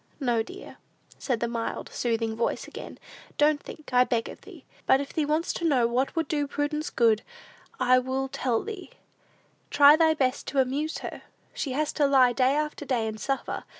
"No, 0.19 0.41
dear," 0.41 0.77
said 1.19 1.41
the 1.41 1.47
mild, 1.47 1.89
soothing 1.93 2.35
voice 2.35 2.67
again; 2.67 2.97
"don't 3.37 3.61
think, 3.61 3.91
I 3.93 4.03
beg 4.03 4.29
of 4.29 4.41
thee; 4.41 4.65
but 4.87 4.99
if 4.99 5.13
thee 5.13 5.25
wants 5.27 5.53
to 5.53 5.63
know 5.63 5.85
what 5.85 6.15
would 6.15 6.27
do 6.27 6.47
Prudence 6.47 6.89
good, 6.89 7.21
I 7.79 7.99
will 7.99 8.27
tell 8.27 8.63
thee: 8.63 8.89
try 9.69 9.95
thy 9.95 10.15
best 10.15 10.47
to 10.47 10.59
amuse 10.59 10.97
her. 11.05 11.21
She 11.53 11.73
has 11.73 11.93
to 11.93 12.07
lie 12.07 12.33
day 12.33 12.55
after 12.55 12.83
day 12.83 13.05
and 13.05 13.19
suffer. 13.19 13.63